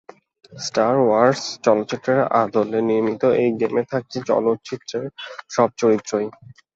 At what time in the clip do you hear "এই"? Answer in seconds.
3.41-3.49